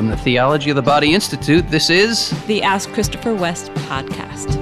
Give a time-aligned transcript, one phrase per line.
[0.00, 4.56] From the Theology of the Body Institute, this is the Ask Christopher West podcast.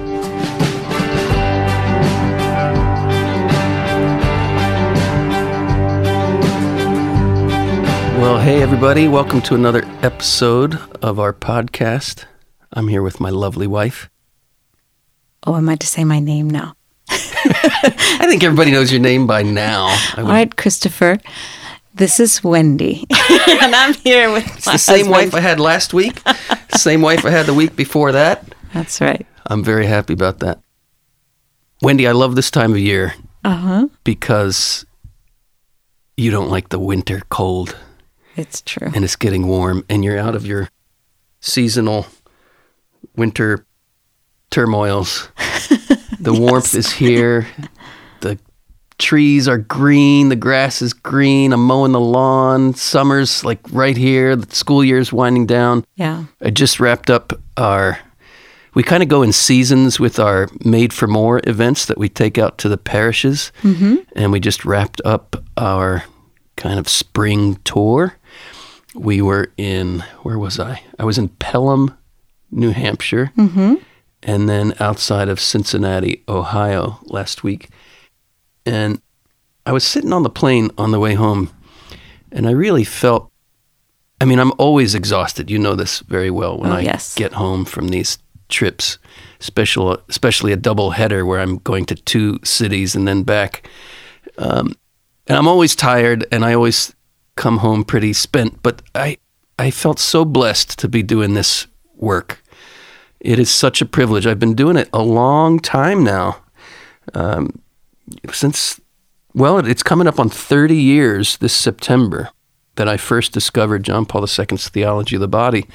[8.17, 9.07] Well, hey, everybody.
[9.07, 12.25] Welcome to another episode of our podcast.
[12.73, 14.09] I'm here with my lovely wife.
[15.47, 16.75] Oh, am I to say my name now?
[17.09, 19.97] I think everybody knows your name by now.
[20.17, 21.17] All right, Christopher.
[21.99, 23.05] This is Wendy,
[23.49, 25.33] and I'm here with it's the same husband.
[25.33, 26.21] wife I had last week,
[26.77, 28.55] same wife I had the week before that.
[28.73, 29.27] That's right.
[29.47, 30.61] I'm very happy about that.
[31.81, 33.89] Wendy, I love this time of year uh-huh.
[34.05, 34.85] because
[36.15, 37.75] you don't like the winter cold.
[38.37, 38.93] It's true.
[38.95, 40.69] And it's getting warm, and you're out of your
[41.41, 42.07] seasonal
[43.17, 43.65] winter
[44.51, 45.27] turmoils.
[46.21, 46.39] The yes.
[46.41, 47.47] warmth is here.
[48.99, 50.29] Trees are green.
[50.29, 51.53] The grass is green.
[51.53, 52.73] I'm mowing the lawn.
[52.73, 54.35] Summer's like right here.
[54.35, 55.85] The school year's winding down.
[55.95, 56.25] Yeah.
[56.41, 57.99] I just wrapped up our.
[58.75, 62.37] We kind of go in seasons with our Made for More events that we take
[62.37, 63.51] out to the parishes.
[63.63, 63.95] Mm-hmm.
[64.15, 66.03] And we just wrapped up our
[66.55, 68.15] kind of spring tour.
[68.93, 70.83] We were in, where was I?
[70.99, 71.97] I was in Pelham,
[72.51, 73.31] New Hampshire.
[73.35, 73.75] Mm-hmm
[74.23, 77.69] and then outside of Cincinnati, Ohio last week.
[78.69, 79.01] And
[79.65, 81.49] I was sitting on the plane on the way home,
[82.31, 83.31] and I really felt
[84.21, 85.49] I mean, I'm always exhausted.
[85.49, 87.15] You know this very well when oh, I yes.
[87.15, 88.17] get home from these
[88.49, 88.97] trips,
[89.39, 93.65] special, especially a double header where I'm going to two cities and then back.
[94.37, 94.75] Um,
[95.27, 96.93] and I'm always tired, and I always
[97.35, 98.61] come home pretty spent.
[98.61, 99.17] But I,
[99.57, 102.43] I felt so blessed to be doing this work
[103.19, 104.25] it is such a privilege.
[104.25, 106.37] I've been doing it a long time now.
[107.13, 107.61] Um,
[108.31, 108.79] since,
[109.33, 112.29] well, it's coming up on 30 years this September
[112.75, 115.65] that I first discovered John Paul II's theology of the body.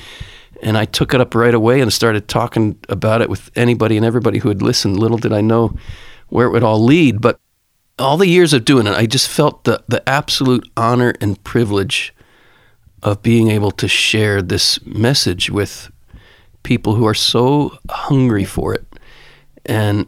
[0.63, 4.07] And I took it up right away and started talking about it with anybody and
[4.07, 4.99] everybody who had listened.
[4.99, 5.77] Little did I know
[6.29, 7.21] where it would all lead.
[7.21, 7.39] But
[7.99, 12.15] all the years of doing it, I just felt the, the absolute honor and privilege
[13.03, 15.91] of being able to share this message with
[16.63, 18.87] people who are so hungry for it.
[19.67, 20.07] And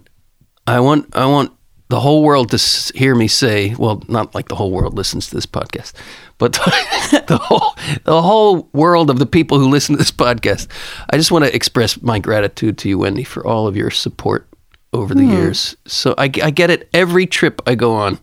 [0.66, 1.55] I want I want
[1.88, 5.34] the whole world to hear me say, well, not like the whole world listens to
[5.34, 5.92] this podcast,
[6.38, 6.52] but
[7.28, 10.68] the whole the whole world of the people who listen to this podcast.
[11.10, 14.48] I just want to express my gratitude to you, Wendy, for all of your support
[14.92, 15.32] over the mm.
[15.32, 15.76] years.
[15.86, 18.18] So I, I get it every trip I go on.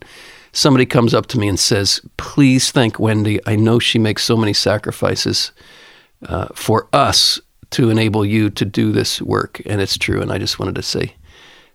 [0.51, 3.39] Somebody comes up to me and says, "Please thank Wendy.
[3.47, 5.51] I know she makes so many sacrifices
[6.27, 7.39] uh, for us
[7.73, 9.61] to enable you to do this work.
[9.65, 10.21] And it's true.
[10.21, 11.15] And I just wanted to say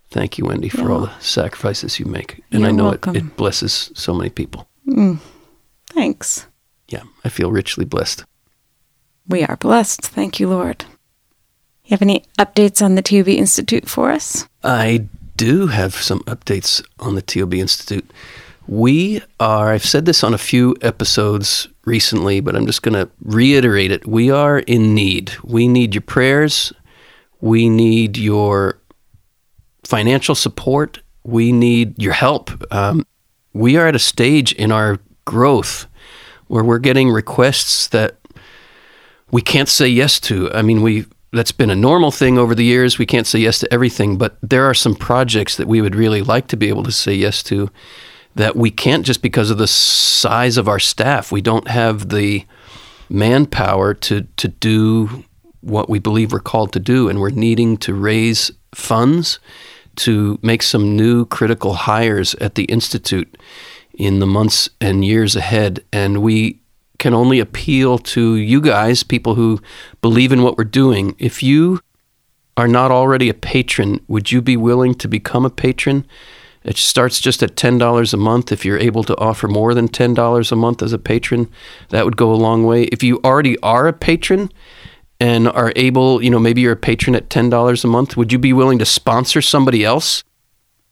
[0.09, 0.89] thank you, Wendy, for yeah.
[0.89, 2.43] all the sacrifices you make.
[2.51, 4.67] And You're I know it, it, blesses so many people.
[4.87, 5.19] Mm.
[5.87, 6.47] Thanks.
[6.87, 8.25] Yeah, I feel richly blessed.
[9.27, 10.01] We are blessed.
[10.01, 10.85] Thank you, Lord.
[11.85, 14.47] You have any updates on the TOB Institute for us?
[14.63, 18.09] I do have some updates on the TOB Institute.
[18.67, 23.09] We are, I've said this on a few episodes recently, but I'm just going to
[23.23, 24.05] reiterate it.
[24.05, 25.31] We are in need.
[25.43, 26.71] We need your prayers.
[27.41, 28.79] We need your
[29.89, 30.99] financial support.
[31.23, 32.51] We need your help.
[32.71, 33.07] Um,
[33.53, 35.87] we are at a stage in our growth
[36.47, 38.17] where we're getting requests that
[39.31, 40.51] we can't say yes to.
[40.53, 42.99] I mean, we that's been a normal thing over the years.
[42.99, 46.21] We can't say yes to everything, but there are some projects that we would really
[46.21, 47.69] like to be able to say yes to
[48.35, 51.31] that we can't just because of the size of our staff.
[51.31, 52.45] We don't have the
[53.09, 55.23] manpower to to do
[55.61, 59.39] what we believe we're called to do, and we're needing to raise funds
[59.99, 63.37] to make some new critical hires at the institute
[63.93, 65.83] in the months and years ahead.
[65.91, 66.61] And we
[66.97, 69.61] can only appeal to you guys, people who
[70.01, 71.15] believe in what we're doing.
[71.17, 71.79] If you
[72.57, 76.05] are not already a patron, would you be willing to become a patron?
[76.63, 78.51] It starts just at $10 a month.
[78.51, 81.49] If you're able to offer more than $10 a month as a patron,
[81.89, 82.83] that would go a long way.
[82.83, 84.51] If you already are a patron
[85.19, 88.39] and are able, you know, maybe you're a patron at $10 a month, would you
[88.39, 90.23] be willing to sponsor somebody else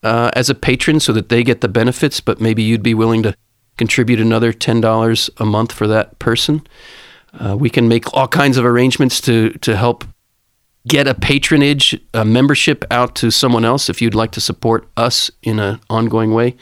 [0.02, 3.22] uh, as a patron so that they get the benefits, but maybe you'd be willing
[3.22, 3.34] to
[3.78, 6.66] contribute another $10 a month for that person?
[7.32, 10.04] Uh, we can make all kinds of arrangements to, to help
[10.86, 15.30] get a patronage, a membership out to someone else if you'd like to support us
[15.42, 16.56] in an ongoing way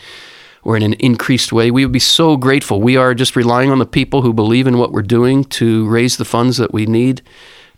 [0.62, 1.70] or in an increased way.
[1.70, 2.80] We would be so grateful.
[2.80, 6.16] We are just relying on the people who believe in what we're doing to raise
[6.16, 7.22] the funds that we need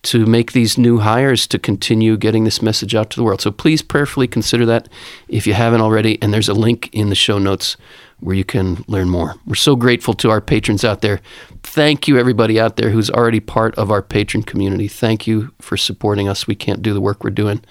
[0.02, 3.40] to make these new hires to continue getting this message out to the world.
[3.40, 4.88] So please prayerfully consider that
[5.28, 6.20] if you haven't already.
[6.22, 7.76] And there's a link in the show notes
[8.20, 9.34] where you can learn more.
[9.46, 11.20] We're so grateful to our patrons out there.
[11.62, 14.88] Thank you, everybody out there who's already part of our patron community.
[14.88, 16.46] Thank you for supporting us.
[16.46, 17.64] We can't do the work we're doing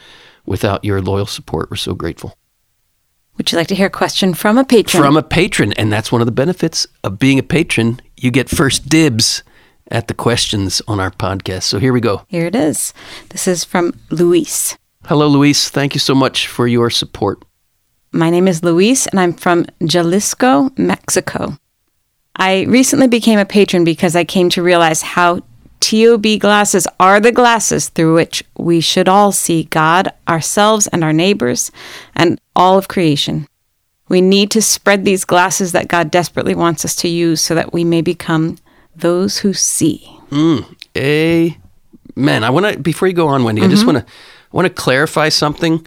[0.46, 1.70] without your loyal support.
[1.70, 2.38] We're so grateful.
[3.38, 5.04] Would you like to hear a question from a patron?
[5.04, 8.02] From a patron, and that's one of the benefits of being a patron.
[8.16, 9.44] You get first dibs
[9.92, 11.64] at the questions on our podcast.
[11.64, 12.24] So here we go.
[12.28, 12.94] Here it is.
[13.30, 14.78] This is from Luis.
[15.06, 15.70] Hello, Luis.
[15.70, 17.44] Thank you so much for your support.
[18.12, 21.58] My name is Luis, and I'm from Jalisco, Mexico.
[22.36, 25.42] I recently became a patron because I came to realize how
[25.80, 31.14] TOB glasses are the glasses through which we should all see God, ourselves, and our
[31.14, 31.72] neighbors,
[32.16, 33.48] and all of creation.
[34.10, 37.74] We need to spread these glasses that God desperately wants us to use so that
[37.74, 38.58] we may become
[39.00, 40.08] those who see.
[40.30, 42.44] Mm, amen.
[42.44, 43.62] I want to before you go on, Wendy.
[43.62, 43.70] Mm-hmm.
[43.70, 44.06] I just want to
[44.52, 45.86] want to clarify something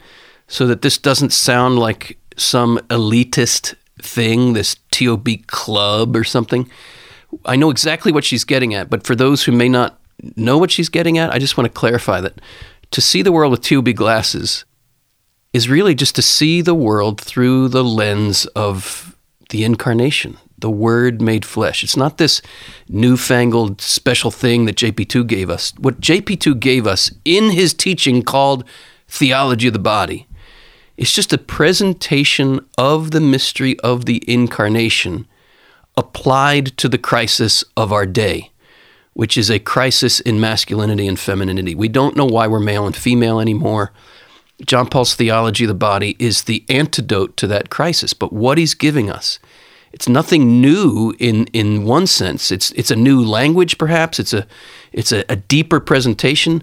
[0.49, 6.71] so that this doesn't sound like some elitist thing, this TOB club or something.
[7.45, 10.01] I know exactly what she's getting at, but for those who may not
[10.37, 12.41] know what she's getting at, I just want to clarify that
[12.91, 14.65] to see the world with TOB glasses
[15.53, 19.10] is really just to see the world through the lens of
[19.51, 21.85] the incarnation, the Word made flesh.
[21.85, 22.43] It's not this
[22.89, 25.73] newfangled special thing that JP2 gave us.
[25.79, 28.65] What JP2 gave us in his teaching called
[29.09, 30.27] theology of the body
[31.01, 35.27] it's just a presentation of the mystery of the incarnation
[35.97, 38.51] applied to the crisis of our day,
[39.15, 41.75] which is a crisis in masculinity and femininity.
[41.75, 43.93] We don't know why we're male and female anymore.
[44.67, 48.13] John Paul's theology of the body is the antidote to that crisis.
[48.13, 49.39] But what he's giving us,
[49.93, 52.51] it's nothing new in, in one sense.
[52.51, 54.19] It's, it's a new language, perhaps.
[54.19, 54.47] It's a,
[54.93, 56.63] it's a, a deeper presentation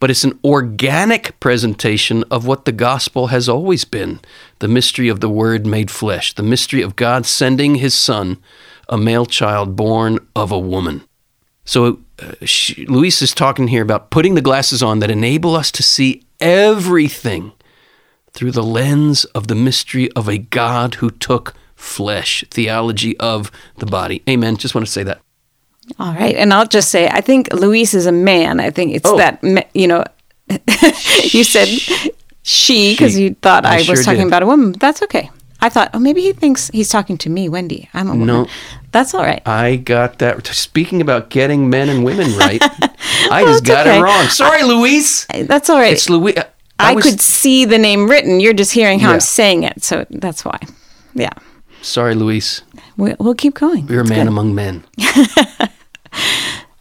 [0.00, 4.20] but it's an organic presentation of what the gospel has always been
[4.60, 8.38] the mystery of the Word made flesh, the mystery of God sending His Son,
[8.88, 11.02] a male child born of a woman.
[11.64, 15.70] So, uh, she, Luis is talking here about putting the glasses on that enable us
[15.72, 17.52] to see everything
[18.32, 23.86] through the lens of the mystery of a God who took flesh, theology of the
[23.86, 24.22] body.
[24.28, 24.56] Amen.
[24.56, 25.20] Just want to say that.
[25.98, 26.36] All right.
[26.36, 28.60] And I'll just say, I think Luis is a man.
[28.60, 29.16] I think it's oh.
[29.16, 29.42] that,
[29.74, 30.04] you know,
[31.22, 31.68] you said
[32.42, 34.28] she because you thought I, I was talking did.
[34.28, 34.72] about a woman.
[34.72, 35.30] That's okay.
[35.60, 37.88] I thought, oh, maybe he thinks he's talking to me, Wendy.
[37.92, 38.26] I'm a woman.
[38.26, 38.46] No,
[38.92, 39.42] that's all right.
[39.46, 40.46] I got that.
[40.46, 42.62] Speaking about getting men and women right,
[43.30, 43.98] I well, just got okay.
[43.98, 44.26] it wrong.
[44.26, 45.26] Sorry, Luis.
[45.26, 45.92] That's all right.
[45.92, 46.36] It's Luis.
[46.36, 46.44] Uh,
[46.78, 47.04] I, I was...
[47.04, 48.38] could see the name written.
[48.38, 49.14] You're just hearing how yeah.
[49.14, 50.60] I'm saying it, so that's why.
[51.14, 51.32] Yeah.
[51.82, 52.62] Sorry, Luis.
[52.96, 53.88] We'll, we'll keep going.
[53.88, 54.84] You're a man among men.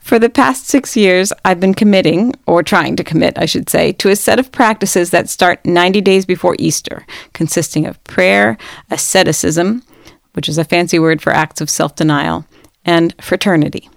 [0.08, 3.92] For the past six years, I've been committing, or trying to commit, I should say,
[3.92, 8.58] to a set of practices that start 90 days before Easter, consisting of prayer,
[8.90, 9.84] asceticism,
[10.32, 12.46] which is a fancy word for acts of self denial,
[12.86, 13.90] and fraternity.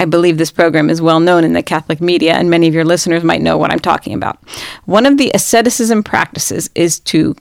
[0.00, 2.86] I believe this program is well known in the Catholic media, and many of your
[2.86, 4.38] listeners might know what I'm talking about.
[4.86, 7.36] One of the asceticism practices is to,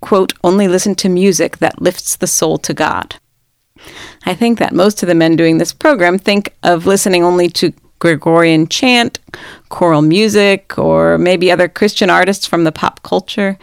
[0.00, 3.16] quote, only listen to music that lifts the soul to God.
[4.26, 7.72] I think that most of the men doing this program think of listening only to
[7.98, 9.20] Gregorian chant,
[9.68, 13.56] choral music, or maybe other Christian artists from the pop culture.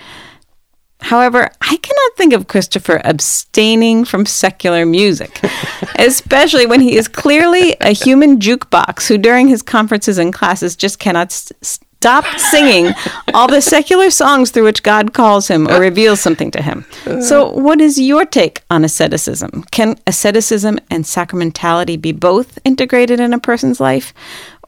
[1.01, 5.39] However, I cannot think of Christopher abstaining from secular music,
[5.95, 10.99] especially when he is clearly a human jukebox who, during his conferences and classes, just
[10.99, 12.93] cannot st- stop singing
[13.33, 16.85] all the secular songs through which God calls him or reveals something to him.
[17.21, 19.65] So, what is your take on asceticism?
[19.71, 24.13] Can asceticism and sacramentality be both integrated in a person's life,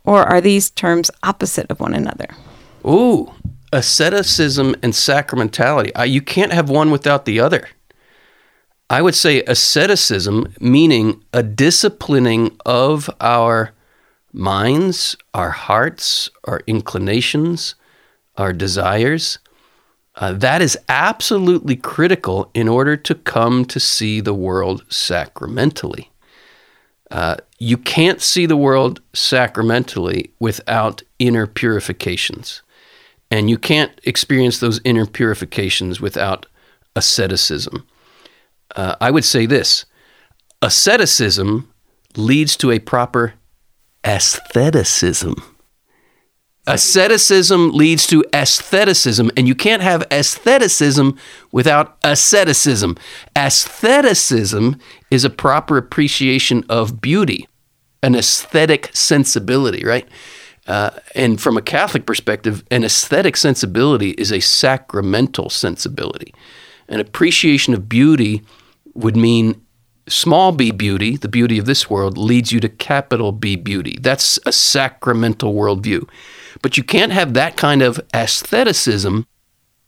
[0.03, 2.27] or are these terms opposite of one another?
[2.85, 3.31] Ooh,
[3.71, 5.91] asceticism and sacramentality.
[5.97, 7.69] Uh, you can't have one without the other.
[8.89, 13.71] I would say asceticism, meaning a disciplining of our
[14.33, 17.75] minds, our hearts, our inclinations,
[18.37, 19.39] our desires.
[20.15, 26.11] Uh, that is absolutely critical in order to come to see the world sacramentally.
[27.09, 32.61] Uh, you can't see the world sacramentally without inner purifications.
[33.29, 36.45] And you can't experience those inner purifications without
[36.95, 37.85] asceticism.
[38.75, 39.85] Uh, I would say this
[40.61, 41.71] asceticism
[42.15, 43.33] leads to a proper
[44.05, 45.35] aestheticism.
[46.67, 51.17] Asceticism leads to aestheticism, and you can't have aestheticism
[51.51, 52.97] without asceticism.
[53.35, 54.77] Aestheticism
[55.09, 57.47] is a proper appreciation of beauty,
[58.03, 60.07] an aesthetic sensibility, right?
[60.67, 66.31] Uh, and from a Catholic perspective, an aesthetic sensibility is a sacramental sensibility.
[66.87, 68.43] An appreciation of beauty
[68.93, 69.65] would mean
[70.11, 73.97] small b beauty, the beauty of this world, leads you to capital B beauty.
[73.99, 76.07] That's a sacramental worldview.
[76.61, 79.25] But you can't have that kind of aestheticism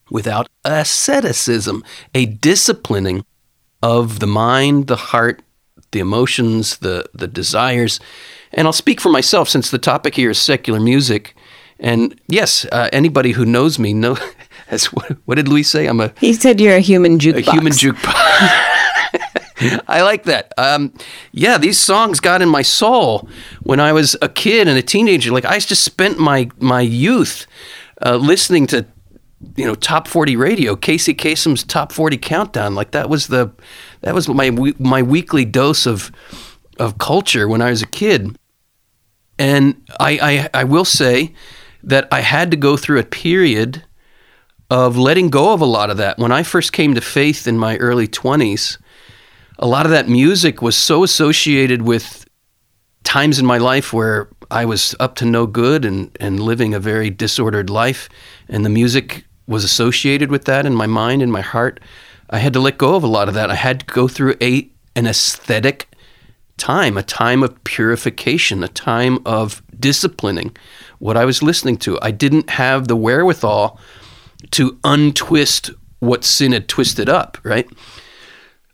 [0.10, 3.26] without asceticism, a disciplining
[3.82, 5.42] of the mind, the heart,
[5.92, 8.00] the emotions, the, the desires.
[8.52, 11.36] And I'll speak for myself since the topic here is secular music.
[11.80, 14.18] And yes, uh, anybody who knows me know,
[14.70, 15.88] as what, what, did Louis say?
[15.88, 16.14] I'm a.
[16.20, 17.48] He said you're a human jukebox.
[17.48, 18.70] A human jukebox.
[19.88, 20.54] I like that.
[20.58, 20.94] Um,
[21.32, 23.28] yeah, these songs got in my soul
[23.62, 25.32] when I was a kid and a teenager.
[25.32, 27.48] Like I just spent my my youth
[28.06, 28.86] uh, listening to,
[29.56, 32.76] you know, top forty radio, Casey Kasem's top forty countdown.
[32.76, 33.52] Like that was the
[34.02, 36.12] that was my my weekly dose of
[36.80, 38.36] of culture when I was a kid.
[39.40, 41.34] And I, I, I will say
[41.84, 43.84] that I had to go through a period
[44.70, 46.18] of letting go of a lot of that.
[46.18, 48.78] When I first came to faith in my early 20s,
[49.64, 52.28] a lot of that music was so associated with
[53.06, 56.82] times in my life where I was up to no good and, and living a
[56.82, 58.10] very disordered life.
[58.50, 61.80] And the music was associated with that in my mind and my heart.
[62.30, 63.50] I had to let go of a lot of that.
[63.50, 65.88] I had to go through a an ascetic
[66.58, 70.58] time, a time of purification, a time of disciplining
[71.00, 71.98] what I was listening to.
[72.02, 73.80] I didn't have the wherewithal
[74.52, 77.68] to untwist what sin had twisted up, right?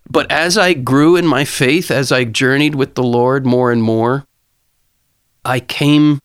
[0.09, 3.83] But as I grew in my faith, as I journeyed with the Lord more and
[3.83, 4.25] more,
[5.45, 6.19] I came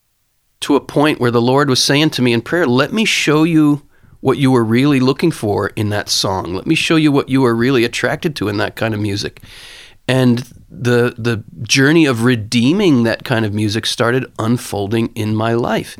[0.60, 3.44] to a point where the Lord was saying to me in prayer, Let me show
[3.44, 3.86] you
[4.20, 6.54] what you were really looking for in that song.
[6.54, 9.42] Let me show you what you were really attracted to in that kind of music.
[10.08, 10.38] And
[10.70, 15.98] the the journey of redeeming that kind of music started unfolding in my life.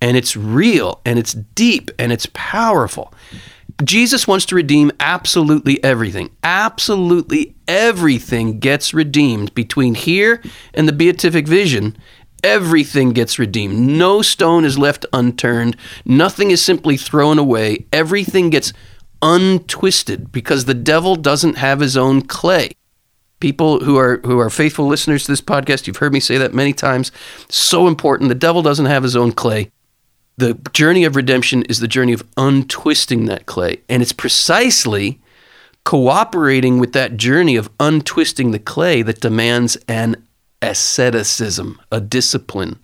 [0.00, 3.12] And it's real and it's deep and it's powerful.
[3.82, 6.30] Jesus wants to redeem absolutely everything.
[6.44, 10.40] Absolutely everything gets redeemed between here
[10.74, 11.96] and the beatific vision.
[12.44, 13.76] Everything gets redeemed.
[13.76, 15.76] No stone is left unturned.
[16.04, 17.86] Nothing is simply thrown away.
[17.92, 18.72] Everything gets
[19.22, 22.70] untwisted because the devil doesn't have his own clay.
[23.40, 26.54] People who are who are faithful listeners to this podcast, you've heard me say that
[26.54, 27.10] many times.
[27.48, 28.28] So important.
[28.28, 29.70] The devil doesn't have his own clay
[30.36, 33.78] the journey of redemption is the journey of untwisting that clay.
[33.88, 35.20] And it's precisely
[35.84, 40.26] cooperating with that journey of untwisting the clay that demands an
[40.62, 42.82] asceticism, a discipline,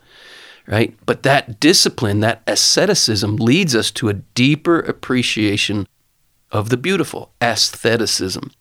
[0.66, 0.94] right?
[1.06, 5.88] But that discipline, that asceticism, leads us to a deeper appreciation
[6.52, 8.52] of the beautiful, aestheticism.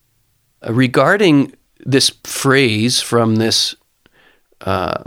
[0.65, 1.53] Uh, regarding
[1.85, 3.75] this phrase from this
[4.61, 5.03] uh,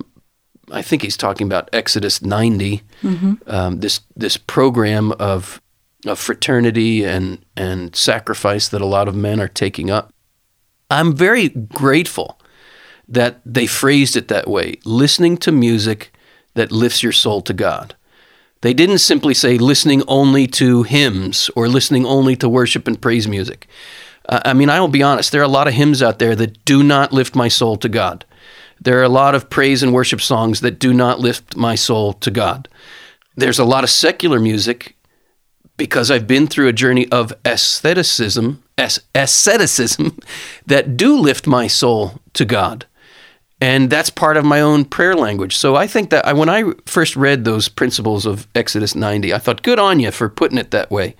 [0.70, 3.34] I think he's talking about Exodus 90, mm-hmm.
[3.46, 5.60] um, this this program of
[6.06, 10.12] of fraternity and and sacrifice that a lot of men are taking up.
[10.90, 12.38] I'm very grateful
[13.08, 16.12] that they phrased it that way, listening to music
[16.54, 17.94] that lifts your soul to God.
[18.60, 23.26] They didn't simply say listening only to hymns or listening only to worship and praise
[23.26, 23.66] music.
[24.28, 26.36] Uh, I mean, I will be honest, there are a lot of hymns out there
[26.36, 28.24] that do not lift my soul to God.
[28.84, 32.14] There are a lot of praise and worship songs that do not lift my soul
[32.14, 32.68] to God.
[33.36, 34.96] There's a lot of secular music
[35.76, 38.62] because I've been through a journey of aestheticism,
[39.14, 40.18] asceticism
[40.66, 42.86] that do lift my soul to God.
[43.60, 45.56] And that's part of my own prayer language.
[45.56, 49.38] So I think that I, when I first read those principles of Exodus 90, I
[49.38, 51.14] thought, good on you for putting it that way.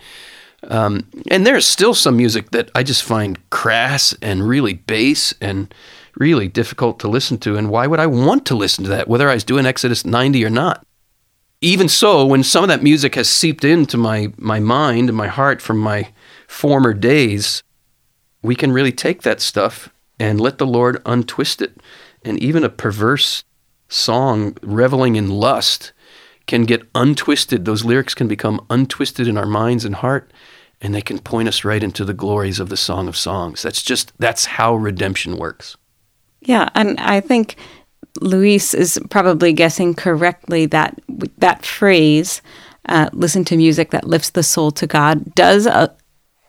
[0.65, 5.73] Um, and there's still some music that I just find crass and really base and
[6.17, 7.57] really difficult to listen to.
[7.57, 10.45] And why would I want to listen to that, whether I was doing Exodus 90
[10.45, 10.87] or not?
[11.61, 15.29] Even so, when some of that music has seeped into my, my mind and my
[15.29, 16.13] heart from my
[16.49, 17.63] former days,
[18.43, 19.89] we can really take that stuff
[20.19, 21.81] and let the Lord untwist it.
[22.25, 23.45] And even a perverse
[23.89, 25.93] song reveling in lust
[26.47, 27.65] can get untwisted.
[27.65, 30.33] Those lyrics can become untwisted in our minds and heart,
[30.81, 33.63] and they can point us right into the glories of the Song of Songs.
[33.63, 35.77] That's just, that's how redemption works.
[36.45, 37.57] Yeah, and I think
[38.21, 41.01] Luis is probably guessing correctly that
[41.39, 42.43] that phrase,
[42.89, 45.89] uh, "listen to music that lifts the soul to God," does uh,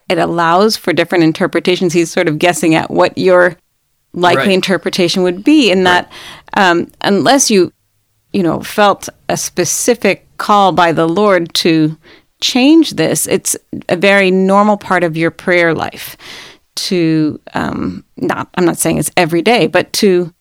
[0.08, 1.92] it allows for different interpretations.
[1.92, 3.56] He's sort of guessing at what your
[4.12, 4.52] likely right.
[4.52, 6.06] interpretation would be, in right.
[6.06, 6.12] that
[6.56, 7.72] um, unless you,
[8.32, 11.96] you know, felt a specific call by the Lord to
[12.40, 13.56] change this, it's
[13.88, 16.16] a very normal part of your prayer life
[16.76, 20.32] to um, not I'm not saying it's every day, but to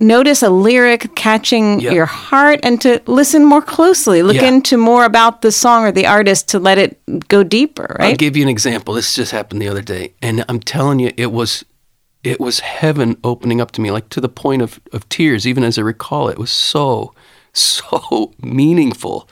[0.00, 1.92] notice a lyric catching yep.
[1.92, 4.46] your heart and to listen more closely, look yeah.
[4.46, 8.10] into more about the song or the artist to let it go deeper, right?
[8.10, 8.94] I'll give you an example.
[8.94, 11.64] This just happened the other day, and I'm telling you, it was
[12.24, 15.62] it was heaven opening up to me, like to the point of, of tears, even
[15.62, 16.32] as I recall it.
[16.32, 17.14] It was so,
[17.52, 19.28] so meaningful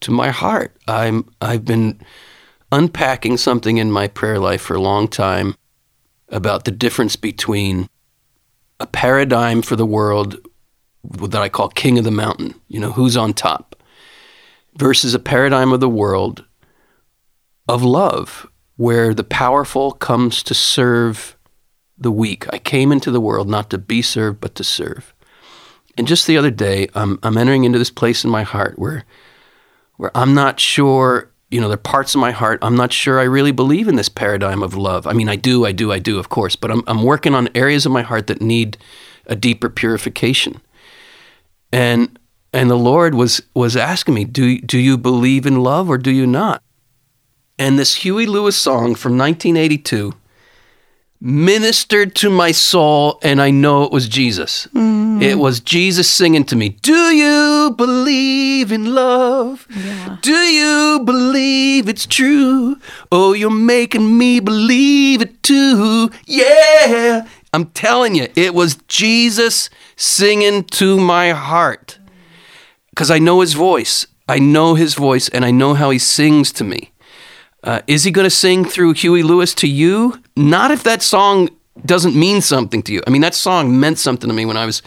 [0.00, 0.76] to my heart.
[0.86, 2.00] I'm I've been
[2.70, 5.54] unpacking something in my prayer life for a long time
[6.30, 7.88] about the difference between
[8.80, 10.36] a paradigm for the world
[11.04, 13.76] that I call king of the mountain, you know, who's on top,
[14.76, 16.44] versus a paradigm of the world
[17.68, 21.36] of love, where the powerful comes to serve
[21.96, 22.46] the weak.
[22.52, 25.14] I came into the world not to be served, but to serve.
[25.96, 29.04] And just the other day, I'm, I'm entering into this place in my heart where,
[29.96, 33.18] where I'm not sure, you know, there are parts of my heart, I'm not sure
[33.18, 35.06] I really believe in this paradigm of love.
[35.06, 37.48] I mean, I do, I do, I do, of course, but I'm, I'm working on
[37.54, 38.76] areas of my heart that need
[39.26, 40.60] a deeper purification.
[41.72, 42.18] And,
[42.52, 46.10] and the Lord was, was asking me, do, do you believe in love or do
[46.10, 46.62] you not?
[47.58, 50.14] And this Huey Lewis song from 1982
[51.20, 54.68] ministered to my soul, and I know it was Jesus.
[54.74, 55.22] Mm.
[55.22, 59.66] It was Jesus singing to me, Do you believe in love?
[59.70, 60.18] Yeah.
[60.22, 62.76] Do you believe it's true?
[63.10, 66.10] Oh, you're making me believe it too.
[66.26, 67.26] Yeah.
[67.52, 71.98] I'm telling you, it was Jesus singing to my heart.
[72.90, 74.06] Because I know his voice.
[74.28, 76.92] I know his voice, and I know how he sings to me.
[77.64, 80.22] Uh, is he going to sing through Huey Lewis to you?
[80.36, 81.48] Not if that song
[81.84, 83.02] doesn't mean something to you.
[83.06, 84.82] I mean, that song meant something to me when I was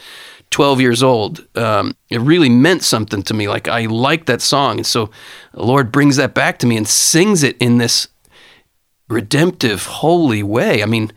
[0.51, 1.45] 12 years old.
[1.55, 3.47] Um, it really meant something to me.
[3.47, 4.77] Like, I liked that song.
[4.77, 5.09] And so
[5.53, 8.07] the Lord brings that back to me and sings it in this
[9.09, 10.83] redemptive, holy way.
[10.83, 11.11] I mean,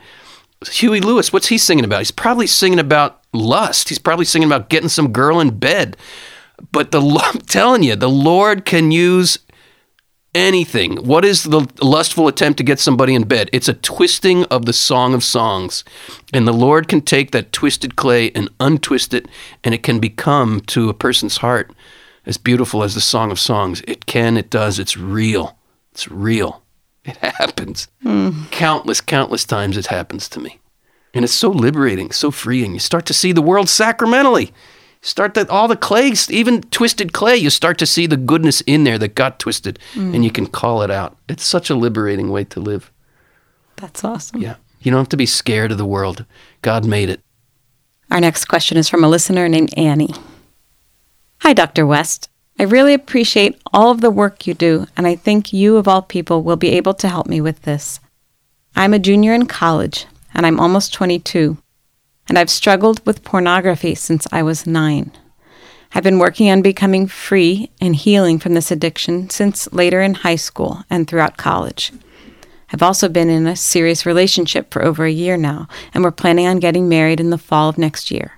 [0.66, 1.99] Huey Lewis, what's he singing about?
[1.99, 3.88] He's probably singing about lust.
[3.88, 5.96] He's probably singing about getting some girl in bed.
[6.73, 9.38] But the I'm telling you, the Lord can use
[10.34, 10.96] anything.
[10.96, 13.48] What is the lustful attempt to get somebody in bed?
[13.52, 15.84] It's a twisting of the Song of Songs.
[16.32, 19.28] And the Lord can take that twisted clay and untwist it,
[19.62, 21.73] and it can become to a person's heart
[22.26, 23.82] as beautiful as the Song of Songs.
[23.86, 25.56] It can, it does, it's real.
[25.92, 26.62] It's real.
[27.04, 27.88] It happens.
[28.04, 28.50] Mm.
[28.50, 30.58] Countless, countless times it happens to me.
[31.12, 32.73] And it's so liberating, so freeing.
[32.73, 34.52] You start to see the world sacramentally
[35.04, 38.84] start that all the clay, even twisted clay, you start to see the goodness in
[38.84, 40.14] there that got twisted, mm.
[40.14, 41.17] and you can call it out.
[41.28, 42.90] It's such a liberating way to live.
[43.76, 44.40] That's awesome.
[44.40, 46.25] Yeah, you don't have to be scared of the world.
[46.62, 47.21] God made it.
[48.10, 50.14] Our next question is from a listener named Annie.
[51.40, 51.86] Hi, Dr.
[51.86, 52.28] West.
[52.58, 56.02] I really appreciate all of the work you do, and I think you, of all
[56.02, 58.00] people, will be able to help me with this.
[58.76, 61.58] I'm a junior in college, and I'm almost 22
[62.28, 65.13] and I've struggled with pornography since I was nine.
[65.95, 70.37] I've been working on becoming free and healing from this addiction since later in high
[70.37, 71.93] school and throughout college.
[72.73, 76.47] I've also been in a serious relationship for over a year now, and we're planning
[76.47, 78.32] on getting married in the fall of next year.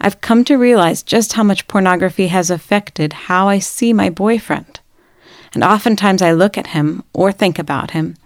[0.00, 4.80] I've come to realize just how much pornography has affected how I see my boyfriend.
[5.52, 8.16] And oftentimes I look at him or think about him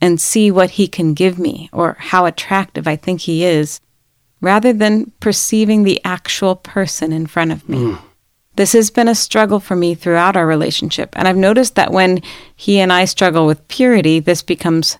[0.00, 3.80] and see what he can give me or how attractive I think he is
[4.40, 7.78] rather than perceiving the actual person in front of me.
[7.78, 7.98] Mm.
[8.56, 12.20] This has been a struggle for me throughout our relationship, and I've noticed that when
[12.56, 14.98] he and I struggle with purity, this becomes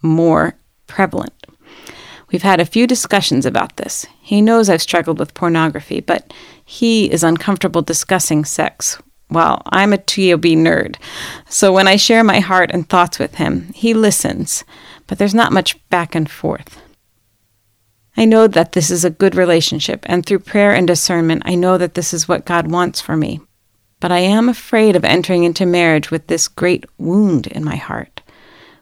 [0.00, 0.54] more
[0.86, 1.34] prevalent.
[2.30, 4.06] We've had a few discussions about this.
[4.22, 6.32] He knows I've struggled with pornography, but
[6.64, 9.00] he is uncomfortable discussing sex.
[9.28, 10.96] Well, I'm a TOB nerd,
[11.48, 14.64] so when I share my heart and thoughts with him, he listens,
[15.06, 16.81] but there's not much back and forth.
[18.16, 21.78] I know that this is a good relationship, and through prayer and discernment, I know
[21.78, 23.40] that this is what God wants for me.
[24.00, 28.20] But I am afraid of entering into marriage with this great wound in my heart.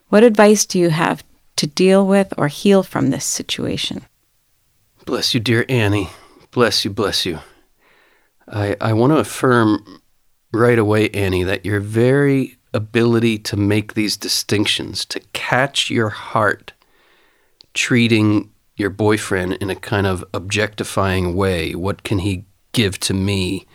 [0.08, 1.22] What advice do you have
[1.56, 4.06] to deal with or heal from this situation?
[5.04, 6.10] Bless you, dear Annie.
[6.50, 7.38] Bless you, bless you.
[8.48, 10.00] I, I want to affirm
[10.52, 16.72] right away, Annie, that your very ability to make these distinctions, to catch your heart
[17.74, 18.49] treating
[18.80, 21.74] your boyfriend in a kind of objectifying way.
[21.74, 23.66] What can he give to me?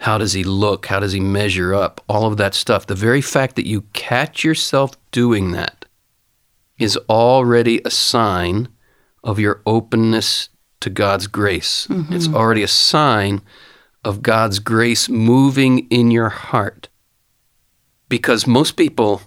[0.00, 0.86] How does he look?
[0.86, 2.02] How does he measure up?
[2.08, 2.86] All of that stuff.
[2.86, 5.84] The very fact that you catch yourself doing that
[6.78, 8.68] is already a sign
[9.24, 11.86] of your openness to God's grace.
[11.88, 12.12] Mm-hmm.
[12.12, 13.42] It's already a sign
[14.04, 16.88] of God's grace moving in your heart.
[18.08, 19.22] Because most people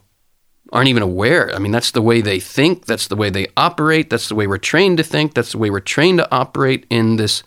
[0.71, 1.53] aren't even aware.
[1.55, 4.47] I mean, that's the way they think, that's the way they operate, that's the way
[4.47, 7.43] we're trained to think, that's the way we're trained to operate in this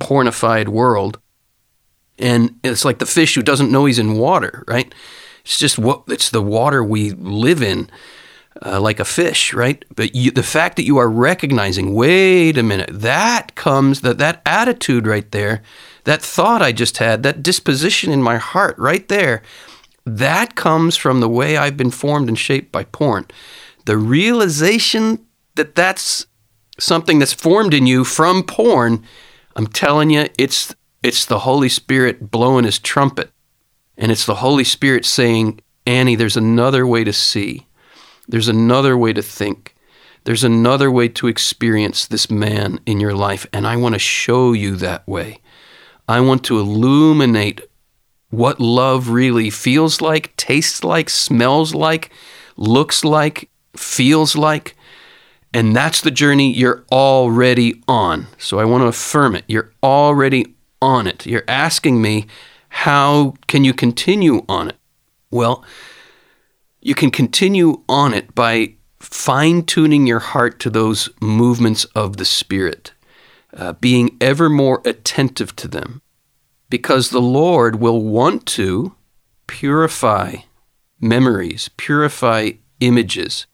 [0.00, 1.18] pornified world.
[2.18, 4.94] And it's like the fish who doesn't know he's in water, right?
[5.44, 7.90] It's just what it's the water we live in.
[8.64, 9.84] uh, like a fish, right?
[9.94, 14.42] But you, the fact that you are recognizing, wait a minute, that comes that that
[14.46, 15.62] attitude right there,
[16.04, 19.42] that thought I just had, that disposition in my heart right there,
[20.06, 23.26] that comes from the way I've been formed and shaped by porn.
[23.84, 26.26] The realization that that's
[26.78, 29.04] something that's formed in you from porn,
[29.56, 33.30] I'm telling you, it's it's the Holy Spirit blowing his trumpet.
[33.96, 37.66] And it's the Holy Spirit saying, Annie, there's another way to see.
[38.28, 39.74] There's another way to think.
[40.24, 43.46] There's another way to experience this man in your life.
[43.52, 45.40] And I want to show you that way.
[46.08, 47.60] I want to illuminate
[48.36, 52.10] what love really feels like, tastes like, smells like,
[52.58, 54.76] looks like, feels like.
[55.54, 58.26] And that's the journey you're already on.
[58.36, 59.44] So I want to affirm it.
[59.48, 61.24] You're already on it.
[61.24, 62.26] You're asking me,
[62.68, 64.76] how can you continue on it?
[65.30, 65.64] Well,
[66.82, 72.26] you can continue on it by fine tuning your heart to those movements of the
[72.26, 72.92] Spirit,
[73.56, 76.02] uh, being ever more attentive to them,
[76.68, 78.94] because the Lord will want to
[79.46, 80.36] purify
[81.00, 83.46] memories, purify images,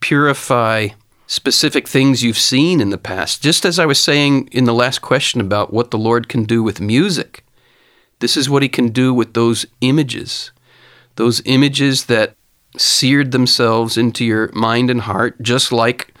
[0.00, 0.88] purify
[1.26, 3.42] specific things you've seen in the past.
[3.42, 6.62] Just as I was saying in the last question about what the Lord can do
[6.62, 7.44] with music,
[8.20, 10.52] this is what He can do with those images.
[11.16, 12.36] Those images that
[12.76, 16.14] seared themselves into your mind and heart, just like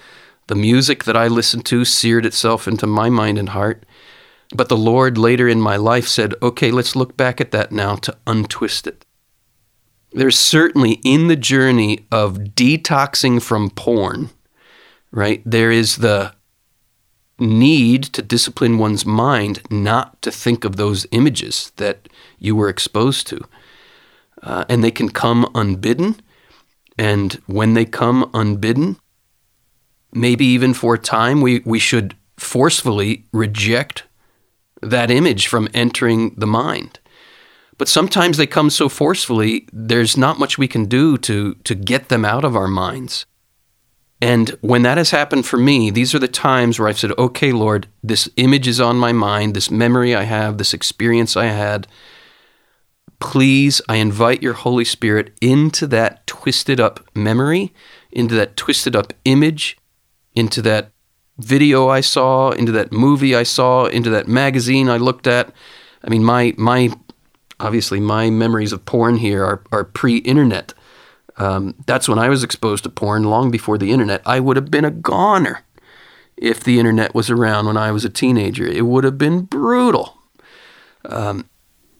[0.46, 3.84] the music that I listened to seared itself into my mind and heart.
[4.54, 7.96] But the Lord later in my life said, okay, let's look back at that now
[7.96, 9.04] to untwist it.
[10.12, 14.30] There's certainly in the journey of detoxing from porn,
[15.10, 15.42] right?
[15.44, 16.34] There is the
[17.38, 23.26] need to discipline one's mind not to think of those images that you were exposed
[23.26, 23.40] to.
[24.42, 26.20] Uh, and they can come unbidden.
[26.96, 28.98] And when they come unbidden,
[30.12, 34.04] maybe even for a time, we, we should forcefully reject
[34.82, 37.00] that image from entering the mind.
[37.78, 42.08] But sometimes they come so forcefully, there's not much we can do to, to get
[42.08, 43.26] them out of our minds.
[44.20, 47.52] And when that has happened for me, these are the times where I've said, okay,
[47.52, 51.86] Lord, this image is on my mind, this memory I have, this experience I had.
[53.18, 57.74] Please, I invite your Holy Spirit into that twisted up memory,
[58.10, 59.76] into that twisted up image,
[60.34, 60.92] into that
[61.38, 65.52] video I saw, into that movie I saw, into that magazine I looked at.
[66.02, 66.90] I mean, my, my
[67.60, 70.74] obviously, my memories of porn here are, are pre internet.
[71.38, 74.22] Um, that's when I was exposed to porn long before the internet.
[74.24, 75.62] I would have been a goner
[76.36, 78.66] if the internet was around when I was a teenager.
[78.66, 80.18] It would have been brutal.
[81.04, 81.48] Um,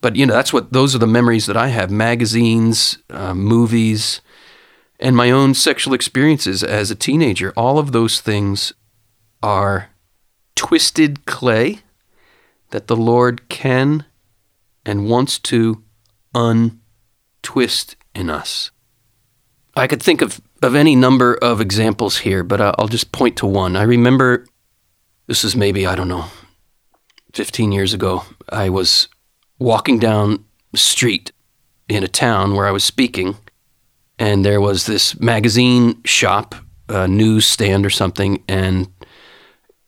[0.00, 4.20] but you know, that's what those are the memories that I have: magazines, uh, movies,
[5.00, 7.52] and my own sexual experiences as a teenager.
[7.56, 8.72] All of those things
[9.42, 9.90] are
[10.54, 11.80] twisted clay
[12.70, 14.04] that the Lord can
[14.84, 15.82] and wants to
[16.34, 18.70] untwist in us.
[19.74, 23.36] I could think of, of any number of examples here, but uh, I'll just point
[23.38, 23.76] to one.
[23.76, 24.46] I remember
[25.26, 26.26] this is maybe, I don't know,
[27.34, 28.24] 15 years ago.
[28.48, 29.08] I was
[29.58, 31.32] walking down the street
[31.88, 33.36] in a town where I was speaking,
[34.18, 36.54] and there was this magazine shop,
[36.88, 38.88] a newsstand or something, and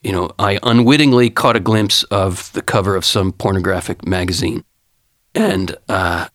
[0.03, 4.65] you know, I unwittingly caught a glimpse of the cover of some pornographic magazine,
[5.35, 6.29] and uh,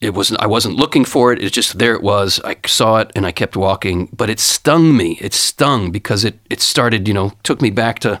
[0.00, 1.42] it wasn't I wasn't looking for it.
[1.42, 2.40] It's just there it was.
[2.44, 5.18] I saw it and I kept walking, but it stung me.
[5.20, 8.20] It stung because it it started, you know, took me back to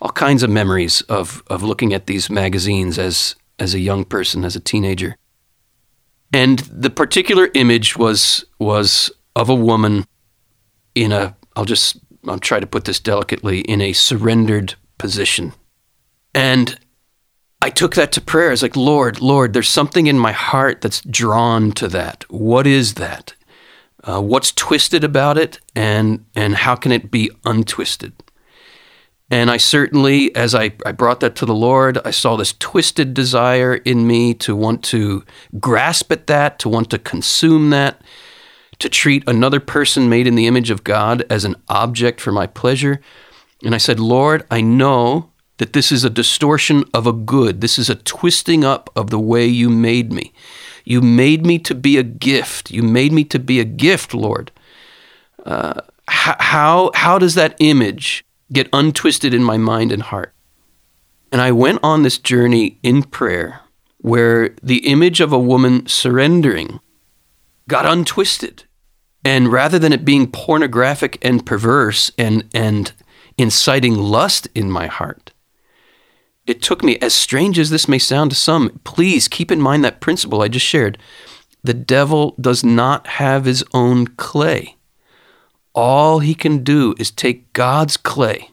[0.00, 4.44] all kinds of memories of of looking at these magazines as as a young person,
[4.44, 5.16] as a teenager.
[6.32, 10.06] And the particular image was was of a woman
[10.94, 15.52] in a I'll just I'll try to put this delicately in a surrendered position.
[16.34, 16.78] And
[17.62, 18.48] I took that to prayer.
[18.48, 22.24] I was like, Lord, Lord, there's something in my heart that's drawn to that.
[22.30, 23.34] What is that?
[24.02, 28.12] Uh, what's twisted about it, and and how can it be untwisted?
[29.30, 33.14] And I certainly, as I, I brought that to the Lord, I saw this twisted
[33.14, 35.24] desire in me to want to
[35.58, 38.02] grasp at that, to want to consume that,
[38.78, 42.46] to treat another person made in the image of God as an object for my
[42.46, 43.00] pleasure.
[43.64, 47.60] And I said, Lord, I know that this is a distortion of a good.
[47.60, 50.32] This is a twisting up of the way you made me.
[50.84, 52.70] You made me to be a gift.
[52.70, 54.50] You made me to be a gift, Lord.
[55.44, 60.34] Uh, how, how does that image get untwisted in my mind and heart?
[61.32, 63.60] And I went on this journey in prayer
[63.98, 66.80] where the image of a woman surrendering
[67.68, 68.64] got untwisted.
[69.24, 72.92] And rather than it being pornographic and perverse and, and
[73.38, 75.32] inciting lust in my heart,
[76.46, 79.82] it took me, as strange as this may sound to some, please keep in mind
[79.84, 80.98] that principle I just shared.
[81.62, 84.76] The devil does not have his own clay.
[85.74, 88.50] All he can do is take God's clay.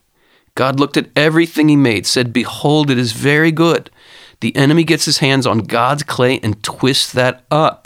[0.55, 3.89] God looked at everything he made, said, Behold, it is very good.
[4.39, 7.80] The enemy gets his hands on God's clay and twists that up.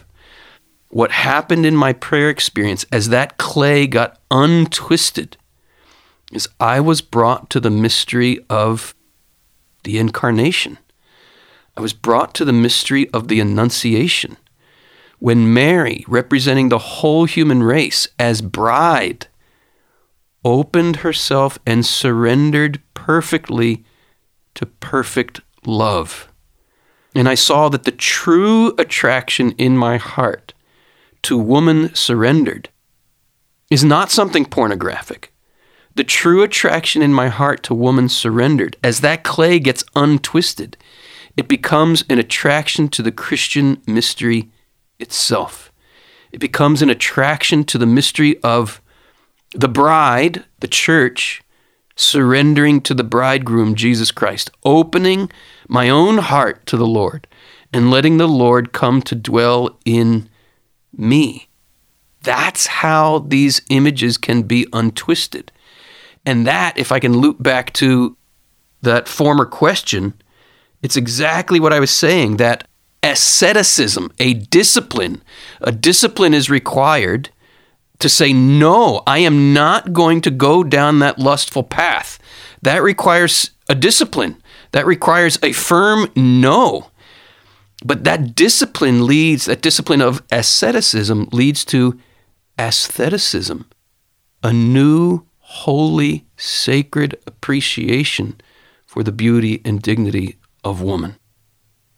[0.96, 5.36] What happened in my prayer experience as that clay got untwisted
[6.32, 8.96] is I was brought to the mystery of
[9.84, 10.78] the incarnation.
[11.76, 14.38] I was brought to the mystery of the Annunciation.
[15.20, 19.28] When Mary, representing the whole human race as bride,
[20.46, 23.84] opened herself and surrendered perfectly
[24.54, 26.32] to perfect love.
[27.14, 30.54] And I saw that the true attraction in my heart
[31.26, 32.70] to woman surrendered
[33.72, 35.34] is not something pornographic.
[35.96, 40.78] The true attraction in my heart to woman surrendered, as that clay gets untwisted,
[41.36, 44.52] it becomes an attraction to the Christian mystery
[45.00, 45.72] itself.
[46.32, 48.82] It becomes an attraction to the mystery of
[49.52, 51.42] the bride, the church,
[51.96, 55.32] surrendering to the bridegroom, Jesus Christ, opening
[55.68, 57.26] my own heart to the Lord
[57.74, 60.30] and letting the Lord come to dwell in
[61.00, 61.48] me.
[62.24, 65.52] That's how these images can be untwisted.
[66.26, 68.18] And that, if I can loop back to
[68.82, 70.14] that former question,
[70.82, 72.68] it's exactly what I was saying that
[73.04, 75.22] asceticism, a discipline,
[75.62, 77.30] a discipline is required
[78.00, 82.20] to say, no, I am not going to go down that lustful path.
[82.62, 86.90] That requires a discipline, that requires a firm no.
[87.86, 92.00] But that discipline leads, that discipline of asceticism leads to
[92.58, 93.70] aestheticism,
[94.42, 98.42] a new, holy, sacred appreciation
[98.88, 101.18] for the beauty and dignity of woman.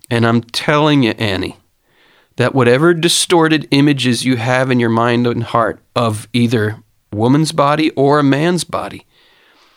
[0.09, 1.55] And I'm telling you, Annie,
[2.35, 7.91] that whatever distorted images you have in your mind and heart of either woman's body
[7.91, 9.05] or a man's body,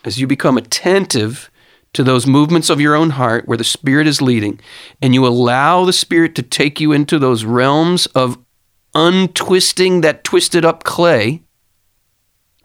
[0.03, 1.49] as you become attentive
[1.93, 4.59] to those movements of your own heart where the Spirit is leading,
[5.01, 8.37] and you allow the Spirit to take you into those realms of
[8.93, 11.41] untwisting that twisted up clay,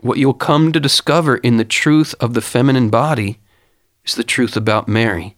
[0.01, 3.41] what you'll come to discover in the truth of the feminine body
[4.05, 5.37] is the truth about Mary.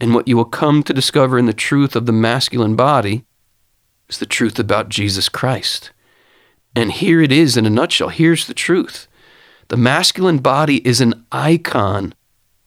[0.00, 3.24] And what you will come to discover in the truth of the masculine body
[4.08, 5.92] is the truth about Jesus Christ.
[6.74, 8.08] And here it is in a nutshell.
[8.08, 9.06] Here's the truth
[9.68, 12.14] the masculine body is an icon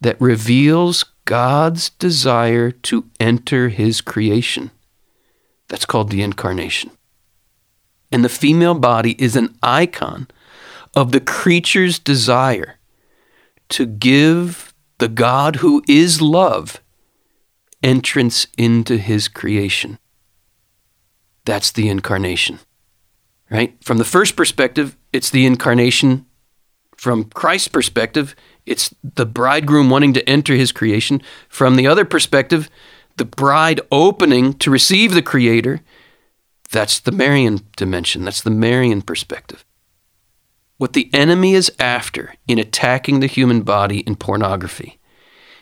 [0.02, 4.72] that reveals God's desire to enter his creation.
[5.68, 6.92] That's called the incarnation.
[8.12, 10.28] And the female body is an icon
[10.96, 12.76] of the creature's desire
[13.70, 16.82] to give the God who is love
[17.84, 20.00] entrance into his creation.
[21.46, 22.60] That's the incarnation.
[23.50, 23.78] Right?
[23.84, 26.26] From the first perspective, it's the incarnation.
[26.96, 28.36] From Christ's perspective,
[28.68, 31.22] it's the bridegroom wanting to enter his creation.
[31.50, 32.70] From the other perspective,
[33.18, 35.82] the bride opening to receive the creator.
[36.70, 38.26] That's the Marian dimension.
[38.26, 39.66] That's the Marian perspective.
[40.78, 45.00] What the enemy is after in attacking the human body in pornography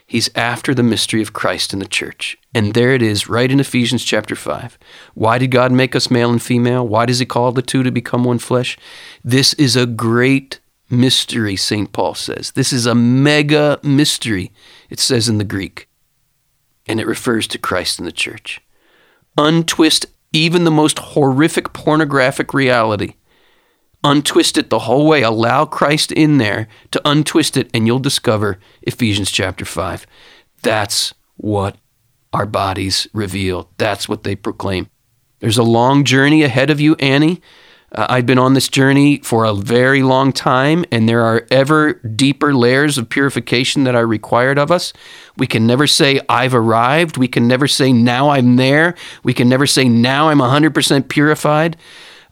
[0.08, 2.38] He's after the mystery of Christ in the church.
[2.54, 4.78] And there it is, right in Ephesians chapter 5.
[5.16, 6.88] Why did God make us male and female?
[6.88, 8.78] Why does He call the two to become one flesh?
[9.24, 11.92] This is a great mystery, St.
[11.92, 12.52] Paul says.
[12.52, 14.52] This is a mega mystery,
[14.90, 15.88] it says in the Greek.
[16.88, 18.62] And it refers to Christ in the church.
[19.38, 23.16] Untwist even the most horrific pornographic reality
[24.06, 25.24] untwist it the whole way.
[25.24, 30.06] Allow Christ in there to untwist it, and you'll discover Ephesians chapter 5.
[30.62, 31.76] That's what
[32.32, 33.72] our bodies reveal.
[33.78, 34.90] That's what they proclaim.
[35.40, 37.42] There's a long journey ahead of you, Annie.
[37.96, 41.94] Uh, I've been on this journey for a very long time, and there are ever
[41.94, 44.92] deeper layers of purification that are required of us.
[45.38, 47.18] We can never say, I've arrived.
[47.18, 48.96] We can never say, now I'm there.
[49.24, 51.78] We can never say, now I'm 100% purified.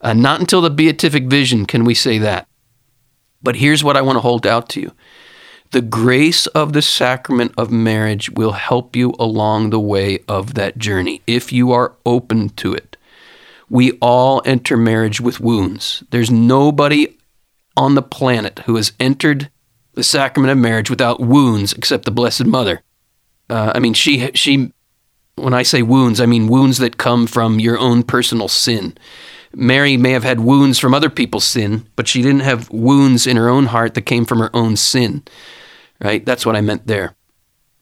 [0.01, 2.45] Uh, not until the beatific vision can we say that.
[3.41, 4.91] But here's what I want to hold out to you
[5.71, 10.77] the grace of the sacrament of marriage will help you along the way of that
[10.77, 12.92] journey if you are open to it.
[13.73, 16.03] We all enter marriage with wounds.
[16.11, 17.17] There's nobody
[17.75, 19.49] on the planet who has entered
[19.93, 22.83] the sacrament of marriage without wounds except the Blessed Mother.
[23.49, 24.71] Uh, I mean, she, she,
[25.35, 28.97] when I say wounds, I mean wounds that come from your own personal sin
[29.55, 33.37] Mary may have had wounds from other people's sin, but she didn't have wounds in
[33.37, 35.23] her own heart that came from her own sin.
[36.01, 36.25] Right?
[36.25, 37.15] That's what I meant there.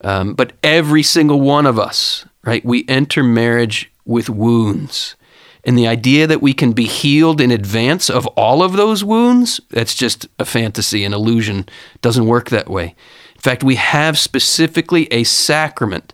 [0.01, 5.15] Um, but every single one of us, right, we enter marriage with wounds.
[5.63, 9.61] And the idea that we can be healed in advance of all of those wounds,
[9.69, 11.59] that's just a fantasy, an illusion.
[11.95, 12.95] It doesn't work that way.
[13.35, 16.13] In fact, we have specifically a sacrament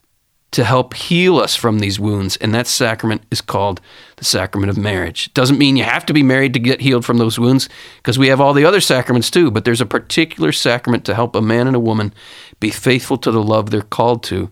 [0.51, 3.81] to help heal us from these wounds, and that sacrament is called
[4.15, 5.27] the sacrament of marriage.
[5.27, 8.17] It doesn't mean you have to be married to get healed from those wounds, because
[8.17, 11.41] we have all the other sacraments too, but there's a particular sacrament to help a
[11.41, 12.13] man and a woman
[12.61, 14.49] be faithful to the love they're called to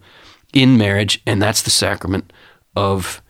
[0.53, 2.33] in marriage, and that's the sacrament
[2.75, 3.21] of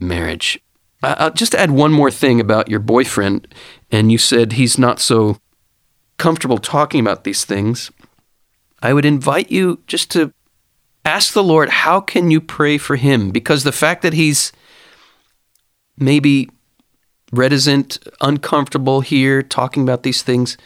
[0.00, 0.60] marriage.
[1.02, 3.48] I'll just add one more thing about your boyfriend,
[3.90, 5.38] and you said he's not so
[6.16, 7.90] comfortable talking about these things.
[8.82, 10.32] I would invite you just to
[11.04, 13.30] ask the Lord, how can you pray for him?
[13.30, 14.52] Because the fact that he's
[15.96, 16.48] maybe
[17.32, 20.56] reticent, uncomfortable here talking about these things,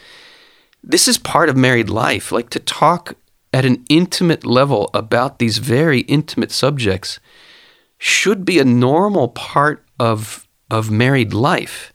[0.83, 2.31] this is part of married life.
[2.31, 3.15] Like to talk
[3.53, 7.19] at an intimate level about these very intimate subjects
[7.97, 11.93] should be a normal part of of married life.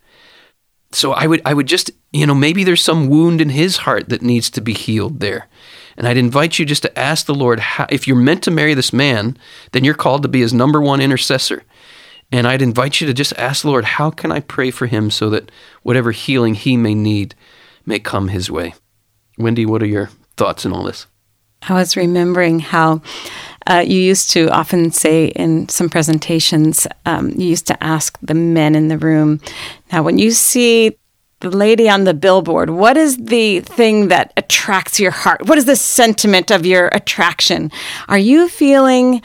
[0.93, 4.09] So I would I would just, you know, maybe there's some wound in his heart
[4.09, 5.49] that needs to be healed there.
[5.97, 8.75] And I'd invite you just to ask the Lord how, if you're meant to marry
[8.75, 9.37] this man,
[9.73, 11.65] then you're called to be his number one intercessor.
[12.31, 15.11] And I'd invite you to just ask the Lord, how can I pray for him
[15.11, 17.35] so that whatever healing he may need
[17.85, 18.75] may come his way?
[19.37, 21.07] Wendy, what are your thoughts on all this?
[21.69, 23.03] I was remembering how
[23.67, 28.35] uh, you used to often say in some presentations, um, you used to ask the
[28.35, 29.41] men in the room,
[29.93, 30.97] now, when you see
[31.41, 35.47] the lady on the billboard, what is the thing that attracts your heart?
[35.47, 37.71] What is the sentiment of your attraction?
[38.09, 39.21] Are you feeling,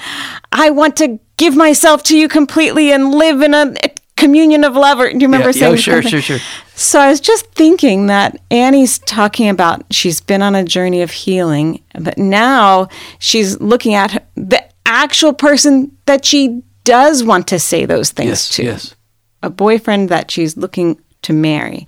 [0.52, 3.74] I want to give myself to you completely and live in a,
[4.18, 5.00] communion of love?
[5.00, 5.74] Or do you remember yeah, saying?
[5.76, 6.40] Yeah, sure, sure, sure.
[6.76, 11.12] So I was just thinking that Annie's talking about she's been on a journey of
[11.12, 17.86] healing, but now she's looking at the actual person that she does want to say
[17.86, 18.64] those things yes, to.
[18.64, 18.96] Yes.
[19.44, 21.88] A boyfriend that she's looking to marry.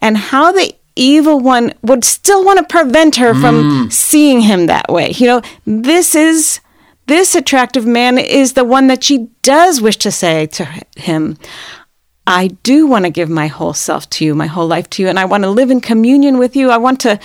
[0.00, 3.92] And how the evil one would still want to prevent her from Mm.
[3.92, 5.10] seeing him that way.
[5.16, 6.60] You know, this is
[7.12, 10.64] this attractive man is the one that she does wish to say to
[10.96, 11.36] him,
[12.26, 15.08] I do want to give my whole self to you, my whole life to you,
[15.10, 16.70] and I want to live in communion with you.
[16.70, 17.20] I want to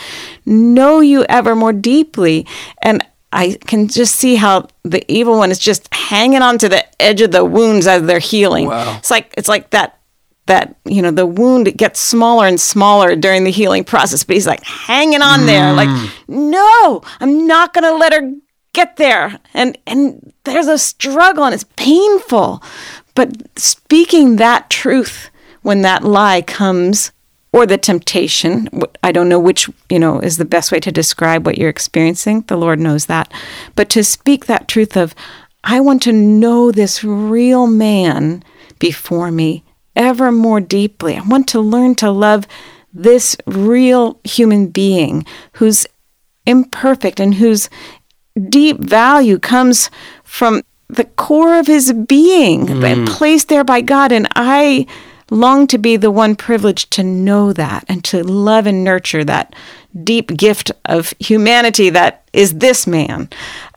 [0.45, 2.45] know you ever more deeply.
[2.81, 6.83] And I can just see how the evil one is just hanging on to the
[7.01, 8.67] edge of the wounds as they're healing.
[8.67, 8.97] Wow.
[8.97, 9.99] It's like it's like that
[10.47, 14.47] that you know the wound gets smaller and smaller during the healing process but he's
[14.47, 16.09] like hanging on there like mm.
[16.29, 18.31] no i'm not going to let her
[18.77, 19.39] get there.
[19.55, 22.61] And and there's a struggle and it's painful.
[23.15, 25.29] But speaking that truth
[25.63, 27.11] when that lie comes
[27.51, 28.69] or the temptation
[29.03, 32.41] i don't know which you know is the best way to describe what you're experiencing.
[32.47, 33.33] The lord knows that.
[33.75, 35.15] But to speak that truth of
[35.63, 38.43] i want to know this real man
[38.77, 39.63] before me
[39.95, 41.17] ever more deeply.
[41.17, 42.45] I want to learn to love
[42.93, 45.87] this real human being who's
[46.47, 47.69] imperfect and whose
[48.37, 49.89] deep value comes
[50.23, 53.07] from the core of his being, mm.
[53.07, 54.11] placed there by God.
[54.11, 54.87] And I
[55.29, 59.53] long to be the one privileged to know that and to love and nurture that
[60.03, 63.29] deep gift of humanity that is this man.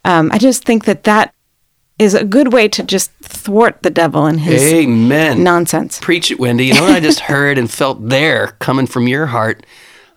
[0.04, 1.34] Um, I just think that that
[1.98, 5.42] is a good way to just thwart the devil and his Amen.
[5.42, 5.98] nonsense.
[6.00, 6.66] Preach it, Wendy.
[6.66, 9.66] You know what I just heard and felt there coming from your heart?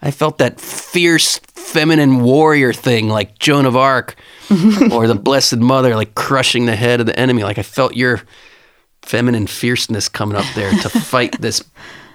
[0.04, 4.16] I felt that fierce feminine warrior thing like Joan of Arc
[4.92, 7.44] or the Blessed Mother, like crushing the head of the enemy.
[7.44, 8.22] Like I felt your
[9.02, 11.64] feminine fierceness coming up there to fight this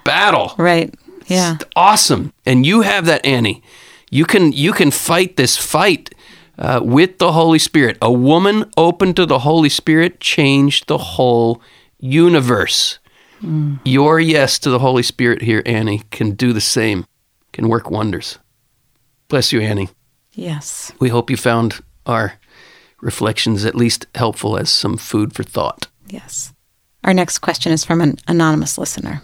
[0.04, 0.52] battle.
[0.58, 0.94] Right.
[1.26, 1.54] Yeah.
[1.54, 2.32] It's awesome.
[2.44, 3.62] And you have that, Annie.
[4.10, 6.14] You can you can fight this fight
[6.58, 7.96] uh, with the Holy Spirit.
[8.02, 11.62] A woman open to the Holy Spirit changed the whole
[11.98, 12.98] universe.
[13.42, 13.80] Mm.
[13.84, 17.06] Your yes to the Holy Spirit here, Annie, can do the same,
[17.52, 18.38] can work wonders.
[19.28, 19.90] Bless you, Annie.
[20.32, 20.92] Yes.
[21.00, 22.34] We hope you found our
[23.00, 25.88] reflections at least helpful as some food for thought.
[26.08, 26.52] Yes.
[27.04, 29.22] Our next question is from an anonymous listener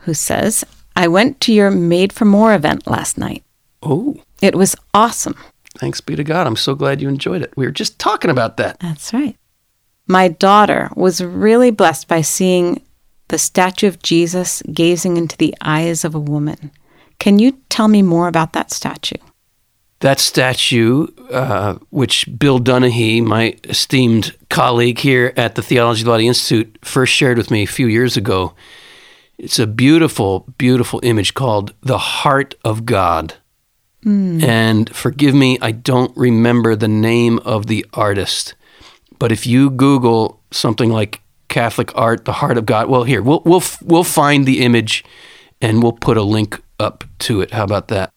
[0.00, 0.64] who says,
[0.96, 3.44] I went to your Made for More event last night.
[3.82, 4.22] Oh.
[4.40, 5.36] It was awesome.
[5.78, 6.46] Thanks be to God.
[6.46, 7.52] I'm so glad you enjoyed it.
[7.56, 8.78] We were just talking about that.
[8.80, 9.36] That's right.
[10.06, 12.82] My daughter was really blessed by seeing
[13.30, 16.70] the statue of Jesus gazing into the eyes of a woman.
[17.18, 19.16] Can you tell me more about that statue?
[20.00, 26.10] that statue, uh, which Bill Donaghy, my esteemed colleague here at the Theology of the
[26.10, 28.54] Body Institute, first shared with me a few years ago,
[29.38, 33.34] it's a beautiful, beautiful image called The Heart of God.
[34.04, 34.42] Mm.
[34.42, 38.54] And forgive me, I don't remember the name of the artist.
[39.18, 41.19] But if you Google something like
[41.50, 45.04] Catholic art, the heart of God, well, here we'll we'll we'll find the image,
[45.60, 47.50] and we'll put a link up to it.
[47.50, 48.10] How about that?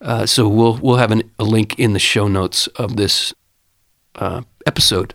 [0.00, 3.34] Uh, so we'll we'll have an, a link in the show notes of this
[4.14, 5.12] uh, episode,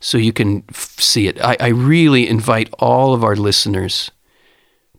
[0.00, 1.38] so you can f- see it.
[1.40, 4.10] I, I really invite all of our listeners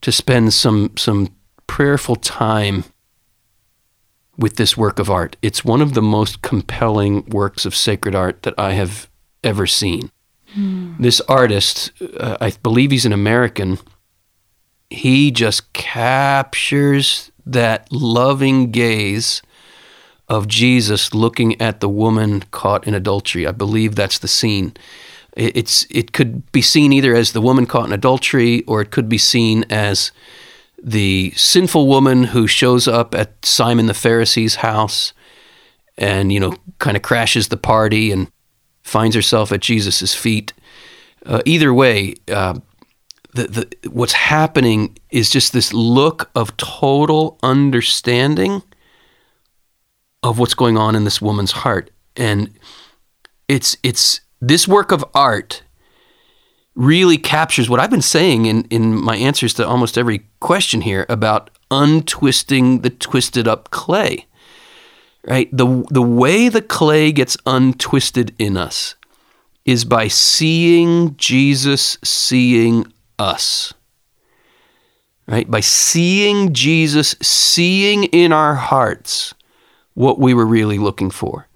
[0.02, 1.36] to spend some some
[1.66, 2.84] prayerful time
[4.38, 5.36] with this work of art.
[5.42, 9.10] It's one of the most compelling works of sacred art that I have
[9.44, 10.12] ever seen.
[11.00, 13.80] This artist, uh, I believe he's an American,
[14.90, 19.42] he just captures that loving gaze
[20.30, 23.46] of Jesus looking at the woman caught in adultery.
[23.46, 24.74] I believe that's the scene.
[25.36, 29.10] It's it could be seen either as the woman caught in adultery or it could
[29.10, 30.12] be seen as
[30.82, 35.14] the sinful woman who shows up at Simon the Pharisee's house
[35.98, 38.32] and you know kind of crashes the party and
[38.84, 40.54] finds herself at Jesus' feet.
[41.26, 42.60] Uh, either way, uh,
[43.34, 48.62] the, the, what's happening is just this look of total understanding
[50.22, 52.54] of what's going on in this woman's heart, and
[53.48, 55.64] it's it's this work of art
[56.76, 61.06] really captures what I've been saying in, in my answers to almost every question here
[61.08, 64.26] about untwisting the twisted up clay.
[65.26, 65.50] Right?
[65.56, 68.96] The the way the clay gets untwisted in us
[69.66, 73.74] is by seeing Jesus seeing us.
[75.26, 75.50] Right?
[75.50, 79.34] By seeing Jesus seeing in our hearts
[79.94, 81.48] what we were really looking for.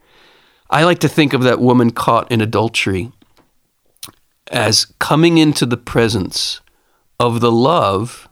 [0.69, 3.11] I like to think of that woman caught in adultery
[4.49, 6.61] as coming into the presence
[7.19, 8.29] of the love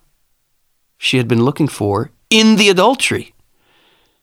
[0.98, 3.35] she had been looking for in the adultery.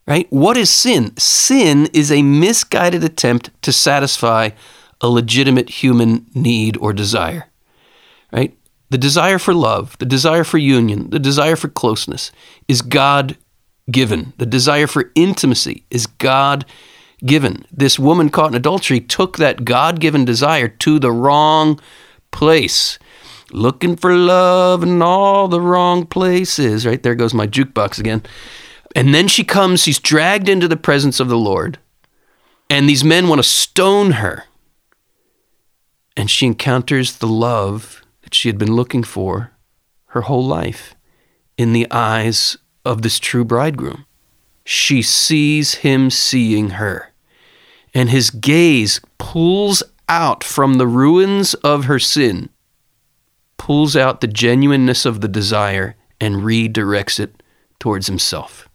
[0.06, 0.26] Right?
[0.30, 1.16] What is sin?
[1.16, 4.50] Sin is a misguided attempt to satisfy
[5.00, 7.48] a legitimate human need or desire.
[8.32, 8.56] Right?
[8.90, 12.32] The desire for love, the desire for union, the desire for closeness
[12.68, 13.36] is God
[13.90, 14.32] given.
[14.38, 16.64] The desire for intimacy is God
[17.24, 17.64] given.
[17.72, 21.80] This woman caught in adultery took that God given desire to the wrong
[22.32, 22.98] place.
[23.52, 26.86] Looking for love in all the wrong places.
[26.86, 28.22] Right there goes my jukebox again.
[28.94, 31.78] And then she comes, she's dragged into the presence of the Lord.
[32.68, 34.44] And these men want to stone her.
[36.16, 39.52] And she encounters the love that she had been looking for
[40.08, 40.94] her whole life
[41.56, 44.04] in the eyes of this true bridegroom.
[44.64, 47.12] She sees him seeing her
[47.94, 52.48] and his gaze pulls out from the ruins of her sin,
[53.56, 57.42] pulls out the genuineness of the desire, and redirects it
[57.78, 58.68] towards himself.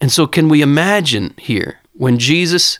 [0.00, 2.78] And so, can we imagine here when Jesus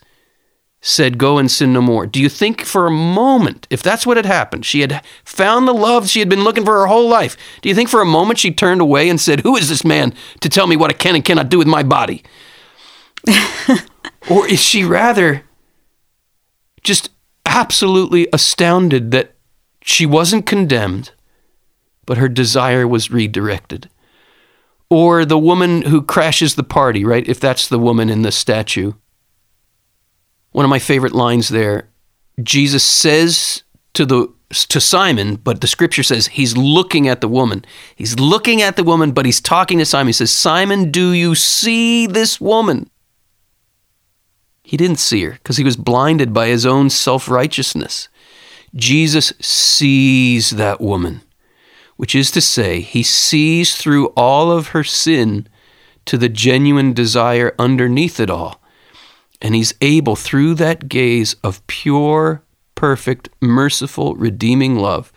[0.80, 2.06] said, Go and sin no more?
[2.06, 5.74] Do you think for a moment, if that's what had happened, she had found the
[5.74, 8.38] love she had been looking for her whole life, do you think for a moment
[8.38, 11.14] she turned away and said, Who is this man to tell me what I can
[11.14, 12.22] and cannot do with my body?
[14.30, 15.44] or is she rather
[16.82, 17.10] just
[17.44, 19.34] absolutely astounded that
[19.82, 21.12] she wasn't condemned,
[22.04, 23.88] but her desire was redirected?
[24.88, 27.26] Or the woman who crashes the party, right?
[27.28, 28.92] If that's the woman in the statue.
[30.52, 31.88] One of my favorite lines there
[32.42, 33.62] Jesus says
[33.94, 37.64] to the to Simon, but the scripture says he's looking at the woman.
[37.96, 40.08] He's looking at the woman, but he's talking to Simon.
[40.08, 42.88] He says, Simon, do you see this woman?
[44.62, 48.08] He didn't see her because he was blinded by his own self righteousness.
[48.74, 51.22] Jesus sees that woman,
[51.96, 55.48] which is to say, he sees through all of her sin
[56.04, 58.60] to the genuine desire underneath it all.
[59.40, 62.42] And he's able, through that gaze of pure,
[62.74, 65.12] perfect, merciful, redeeming love,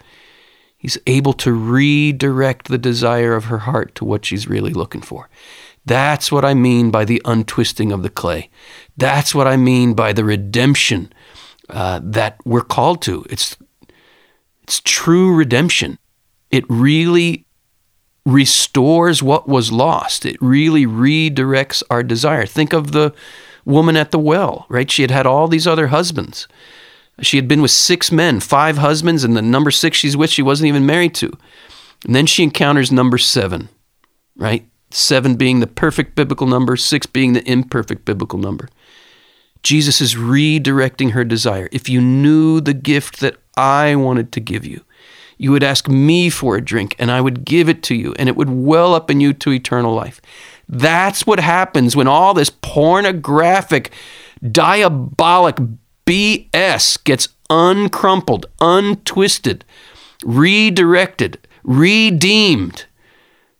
[0.77, 5.29] he's able to redirect the desire of her heart to what she's really looking for.
[5.85, 8.49] That's what I mean by the untwisting of the clay.
[8.97, 11.13] That's what I mean by the redemption
[11.69, 13.25] uh, that we're called to.
[13.29, 13.57] It's
[14.63, 15.97] it's true redemption.
[16.51, 17.45] It really
[18.25, 20.25] restores what was lost.
[20.25, 22.45] It really redirects our desire.
[22.45, 23.13] Think of the
[23.65, 24.89] woman at the well, right?
[24.89, 26.47] She had had all these other husbands.
[27.21, 30.41] She had been with six men, five husbands, and the number six she's with, she
[30.41, 31.31] wasn't even married to.
[32.05, 33.69] And then she encounters number seven,
[34.37, 34.65] right?
[34.89, 38.69] Seven being the perfect biblical number, six being the imperfect biblical number.
[39.61, 41.67] Jesus is redirecting her desire.
[41.71, 44.81] If you knew the gift that I wanted to give you,
[45.39, 48.27] you would ask me for a drink, and I would give it to you, and
[48.27, 50.21] it would well up in you to eternal life.
[50.67, 53.91] That's what happens when all this pornographic,
[54.51, 55.57] diabolic
[56.05, 59.63] BS gets uncrumpled, untwisted,
[60.25, 62.85] redirected, redeemed.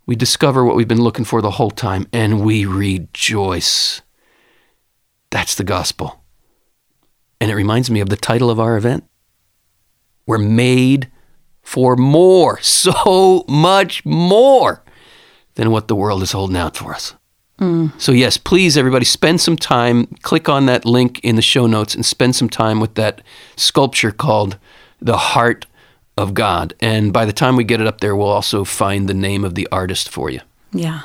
[0.05, 4.01] We discover what we've been looking for the whole time, and we rejoice.
[5.29, 6.21] That's the gospel.
[7.39, 9.05] And it reminds me of the title of our event.
[10.25, 11.09] We're made
[11.69, 14.81] for more, so much more
[15.53, 17.13] than what the world is holding out for us.
[17.59, 17.91] Mm.
[18.01, 20.07] So, yes, please, everybody, spend some time.
[20.23, 23.21] Click on that link in the show notes and spend some time with that
[23.55, 24.57] sculpture called
[24.99, 25.67] The Heart
[26.17, 26.73] of God.
[26.79, 29.53] And by the time we get it up there, we'll also find the name of
[29.53, 30.39] the artist for you.
[30.71, 31.01] Yeah.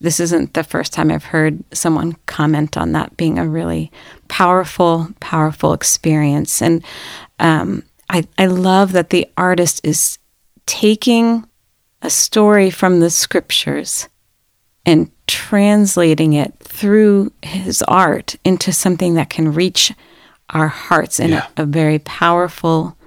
[0.00, 3.90] This isn't the first time I've heard someone comment on that being a really
[4.28, 6.62] powerful, powerful experience.
[6.62, 6.84] And
[7.40, 10.18] um, I, I love that the artist is
[10.66, 11.48] taking
[12.02, 14.08] a story from the scriptures
[14.84, 19.92] and translating it through his art into something that can reach
[20.50, 21.46] our hearts in yeah.
[21.56, 22.98] a, a very powerful,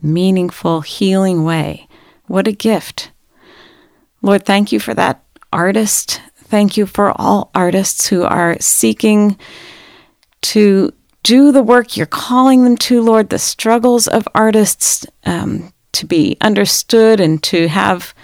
[0.00, 1.86] meaningful, healing way.
[2.26, 3.10] What a gift.
[4.22, 6.22] Lord, thank you for that artist.
[6.36, 9.36] Thank you for all artists who are seeking
[10.42, 10.94] to
[11.24, 16.36] do the work you're calling them to, Lord, the struggles of artists um, to be
[16.40, 18.14] understood and to have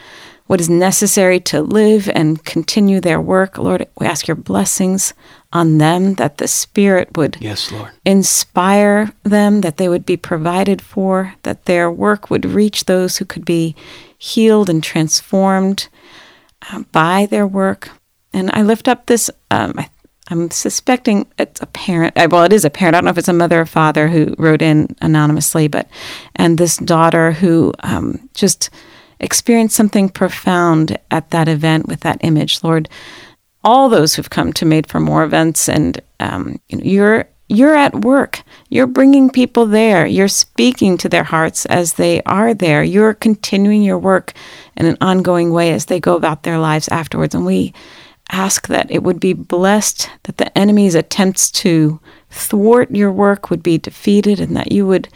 [0.46, 3.56] what is necessary to live and continue their work.
[3.56, 5.14] Lord, we ask your blessings
[5.52, 7.92] on them, that the Spirit would yes, Lord.
[8.04, 13.24] inspire them, that they would be provided for, that their work would reach those who
[13.24, 13.74] could be
[14.18, 15.88] healed and transformed
[16.70, 17.90] uh, by their work.
[18.32, 19.88] And I lift up this, um, I
[20.30, 22.16] I'm suspecting it's a parent.
[22.16, 22.94] Uh, well, it is a parent.
[22.94, 25.88] I don't know if it's a mother or father who wrote in anonymously, but
[26.36, 28.70] and this daughter who um, just
[29.18, 32.62] experienced something profound at that event with that image.
[32.62, 32.88] Lord,
[33.64, 37.74] all those who've come to Made for More events, and um, you know, you're you're
[37.74, 38.44] at work.
[38.68, 40.06] You're bringing people there.
[40.06, 42.84] You're speaking to their hearts as they are there.
[42.84, 44.32] You're continuing your work
[44.76, 47.34] in an ongoing way as they go about their lives afterwards.
[47.34, 47.74] And we
[48.30, 52.00] ask that it would be blessed, that the enemy's attempts to
[52.30, 55.08] thwart your work would be defeated, and that you would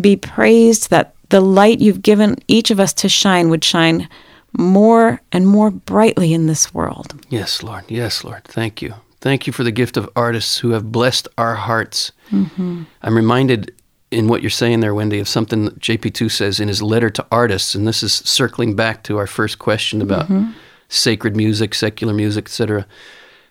[0.00, 4.08] be praised, that the light you've given each of us to shine would shine
[4.56, 7.14] more and more brightly in this world.
[7.28, 7.84] Yes, Lord.
[7.88, 8.44] Yes, Lord.
[8.44, 8.94] Thank you.
[9.20, 12.12] Thank you for the gift of artists who have blessed our hearts.
[12.30, 12.84] Mm-hmm.
[13.02, 13.74] I'm reminded
[14.10, 17.26] in what you're saying there, Wendy, of something that JP2 says in his letter to
[17.32, 20.26] artists, and this is circling back to our first question about.
[20.26, 20.52] Mm-hmm
[20.88, 22.86] sacred music, secular music, etc.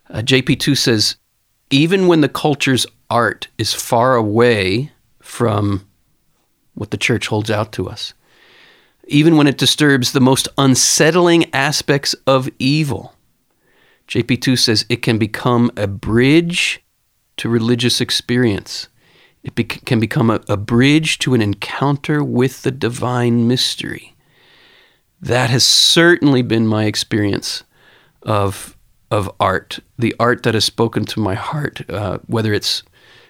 [0.10, 1.16] Uh, JP2 says,
[1.70, 5.88] even when the culture's art is far away from
[6.74, 8.14] what the church holds out to us,
[9.08, 13.14] even when it disturbs the most unsettling aspects of evil,
[14.08, 16.84] JP2 says it can become a bridge
[17.38, 18.88] to religious experience.
[19.44, 24.14] It be- can become a, a bridge to an encounter with the divine mystery
[25.24, 27.63] that has certainly been my experience
[28.21, 28.78] of
[29.09, 32.82] of art, the art that has spoken to my heart, uh, whether it's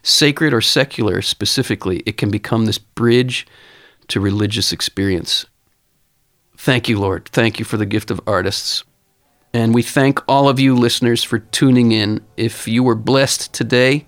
[0.02, 3.46] sacred or secular specifically, it can become this bridge
[4.08, 5.46] to religious experience.
[6.58, 7.26] Thank you, Lord.
[7.26, 8.86] Thank you for the gift of artists.
[9.54, 12.22] And we thank all of you listeners for tuning in.
[12.38, 14.08] If you were blessed today,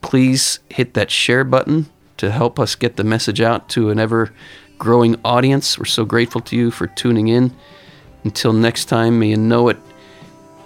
[0.00, 4.32] please hit that share button to help us get the message out to an ever
[4.80, 5.78] growing audience.
[5.78, 7.54] We're so grateful to you for tuning in.
[8.24, 9.76] Until next time, may you know it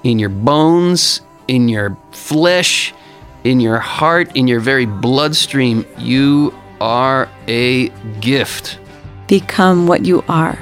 [0.05, 2.95] in your bones, in your flesh,
[3.43, 5.85] in your heart, in your very bloodstream.
[5.99, 7.89] You are a
[8.21, 8.79] gift.
[9.27, 10.59] Become what you are.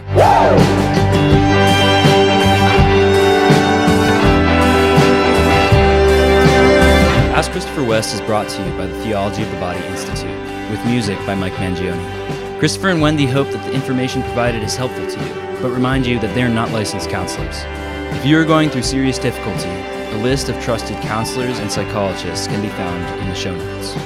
[7.34, 10.30] Ask Christopher West is brought to you by the Theology of the Body Institute,
[10.70, 12.31] with music by Mike Mangione.
[12.62, 16.20] Christopher and Wendy hope that the information provided is helpful to you, but remind you
[16.20, 17.56] that they are not licensed counselors.
[18.16, 22.62] If you are going through serious difficulty, a list of trusted counselors and psychologists can
[22.62, 23.96] be found in the show notes.